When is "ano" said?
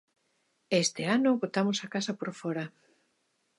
1.17-1.39